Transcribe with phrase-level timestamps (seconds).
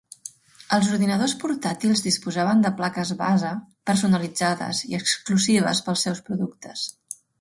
[0.77, 3.51] Els ordinadors portàtils disposaven de plaques base
[3.91, 6.89] personalitzades i exclusives per als seus productes.